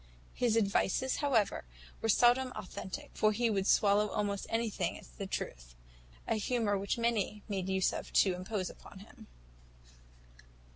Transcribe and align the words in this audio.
His 0.33 0.57
advices, 0.57 1.17
however, 1.17 1.63
were 2.01 2.09
seldom 2.09 2.51
authentic; 2.55 3.11
for 3.13 3.31
he 3.31 3.51
would 3.51 3.67
swallow 3.67 4.07
almost 4.09 4.47
anything 4.49 4.97
as 4.97 5.09
a 5.19 5.27
truth 5.27 5.75
a 6.27 6.37
humour 6.37 6.75
which 6.75 6.97
many 6.97 7.43
made 7.47 7.69
use 7.69 7.93
of 7.93 8.11
to 8.13 8.33
impose 8.33 8.71
upon 8.71 8.97
him. 9.05 9.27